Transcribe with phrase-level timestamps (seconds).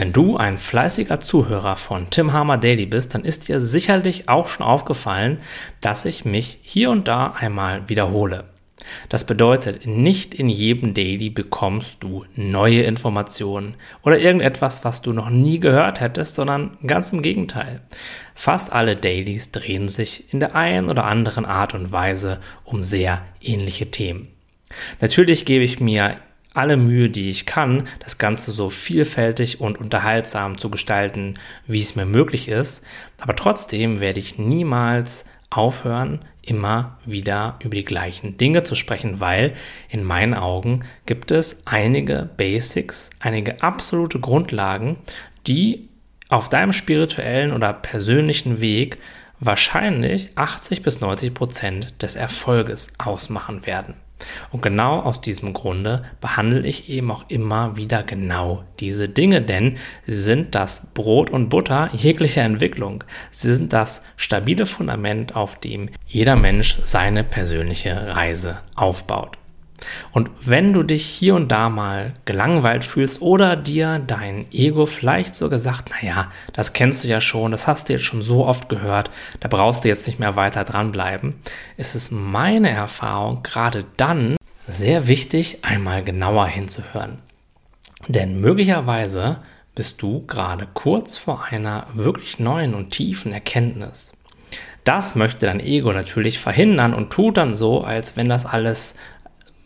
[0.00, 4.48] Wenn du ein fleißiger Zuhörer von Tim Hammer Daily bist, dann ist dir sicherlich auch
[4.48, 5.40] schon aufgefallen,
[5.82, 8.44] dass ich mich hier und da einmal wiederhole.
[9.10, 15.28] Das bedeutet, nicht in jedem Daily bekommst du neue Informationen oder irgendetwas, was du noch
[15.28, 17.82] nie gehört hättest, sondern ganz im Gegenteil.
[18.34, 23.20] Fast alle Dailies drehen sich in der einen oder anderen Art und Weise um sehr
[23.42, 24.28] ähnliche Themen.
[25.02, 26.16] Natürlich gebe ich mir
[26.54, 31.34] alle Mühe, die ich kann, das Ganze so vielfältig und unterhaltsam zu gestalten,
[31.66, 32.82] wie es mir möglich ist.
[33.18, 39.54] Aber trotzdem werde ich niemals aufhören, immer wieder über die gleichen Dinge zu sprechen, weil
[39.88, 44.96] in meinen Augen gibt es einige Basics, einige absolute Grundlagen,
[45.46, 45.88] die
[46.28, 48.98] auf deinem spirituellen oder persönlichen Weg
[49.40, 53.94] wahrscheinlich 80 bis 90 Prozent des Erfolges ausmachen werden.
[54.50, 59.76] Und genau aus diesem Grunde behandle ich eben auch immer wieder genau diese Dinge, denn
[60.06, 63.04] sie sind das Brot und Butter jeglicher Entwicklung.
[63.30, 69.39] Sie sind das stabile Fundament, auf dem jeder Mensch seine persönliche Reise aufbaut.
[70.12, 75.34] Und wenn du dich hier und da mal gelangweilt fühlst oder dir dein Ego vielleicht
[75.34, 78.68] sogar sagt, naja, das kennst du ja schon, das hast du jetzt schon so oft
[78.68, 81.34] gehört, da brauchst du jetzt nicht mehr weiter dranbleiben,
[81.76, 84.36] ist es meine Erfahrung gerade dann
[84.66, 87.18] sehr wichtig, einmal genauer hinzuhören.
[88.08, 89.38] Denn möglicherweise
[89.74, 94.12] bist du gerade kurz vor einer wirklich neuen und tiefen Erkenntnis.
[94.84, 98.94] Das möchte dein Ego natürlich verhindern und tut dann so, als wenn das alles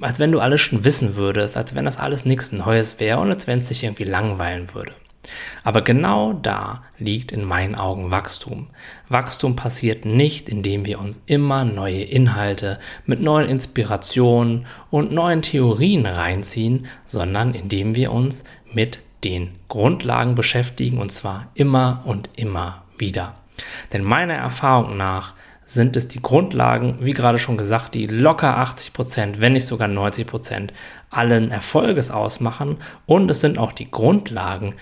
[0.00, 3.30] als wenn du alles schon wissen würdest, als wenn das alles nichts Neues wäre und
[3.30, 4.92] als wenn es dich irgendwie langweilen würde.
[5.62, 8.68] Aber genau da liegt in meinen Augen Wachstum.
[9.08, 16.06] Wachstum passiert nicht, indem wir uns immer neue Inhalte mit neuen Inspirationen und neuen Theorien
[16.06, 23.34] reinziehen, sondern indem wir uns mit den Grundlagen beschäftigen und zwar immer und immer wieder.
[23.92, 25.34] Denn meiner Erfahrung nach
[25.72, 29.86] sind es die Grundlagen, wie gerade schon gesagt, die locker 80 Prozent, wenn nicht sogar
[29.86, 30.72] 90 Prozent
[31.10, 32.78] allen Erfolges ausmachen.
[33.06, 34.74] Und es sind auch die Grundlagen,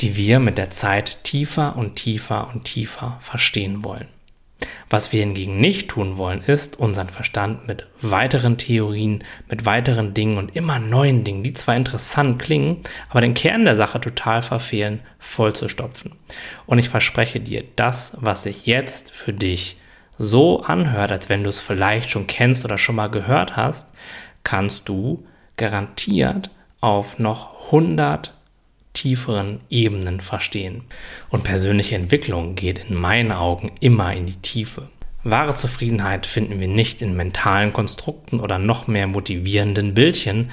[0.00, 4.08] die wir mit der Zeit tiefer und tiefer und tiefer verstehen wollen.
[4.90, 10.38] Was wir hingegen nicht tun wollen, ist unseren Verstand mit weiteren Theorien, mit weiteren Dingen
[10.38, 12.78] und immer neuen Dingen, die zwar interessant klingen,
[13.08, 16.16] aber den Kern der Sache total verfehlen, vollzustopfen.
[16.66, 19.79] Und ich verspreche dir, das, was ich jetzt für dich
[20.22, 23.86] so anhört, als wenn du es vielleicht schon kennst oder schon mal gehört hast,
[24.44, 25.24] kannst du
[25.56, 26.50] garantiert
[26.82, 28.34] auf noch 100
[28.92, 30.82] tieferen Ebenen verstehen.
[31.30, 34.88] Und persönliche Entwicklung geht in meinen Augen immer in die Tiefe.
[35.24, 40.50] Wahre Zufriedenheit finden wir nicht in mentalen Konstrukten oder noch mehr motivierenden Bildchen.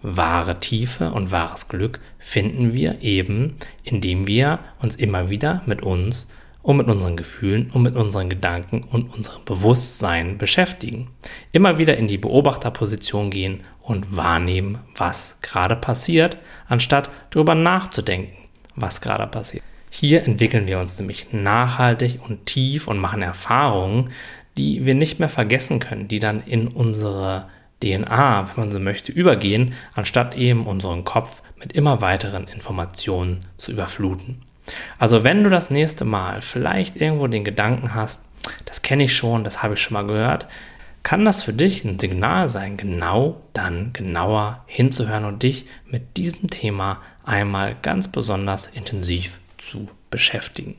[0.00, 6.28] Wahre Tiefe und wahres Glück finden wir eben, indem wir uns immer wieder mit uns
[6.68, 11.08] und mit unseren Gefühlen und mit unseren Gedanken und unserem Bewusstsein beschäftigen.
[11.50, 16.36] Immer wieder in die Beobachterposition gehen und wahrnehmen, was gerade passiert,
[16.66, 18.36] anstatt darüber nachzudenken,
[18.76, 19.62] was gerade passiert.
[19.88, 24.10] Hier entwickeln wir uns nämlich nachhaltig und tief und machen Erfahrungen,
[24.58, 27.48] die wir nicht mehr vergessen können, die dann in unsere
[27.82, 33.72] DNA, wenn man so möchte, übergehen, anstatt eben unseren Kopf mit immer weiteren Informationen zu
[33.72, 34.42] überfluten.
[34.98, 38.24] Also wenn du das nächste Mal vielleicht irgendwo den Gedanken hast,
[38.64, 40.46] das kenne ich schon, das habe ich schon mal gehört,
[41.02, 46.50] kann das für dich ein Signal sein, genau dann genauer hinzuhören und dich mit diesem
[46.50, 50.76] Thema einmal ganz besonders intensiv zu beschäftigen.